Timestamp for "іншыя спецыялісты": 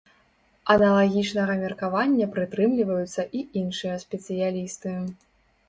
3.65-4.99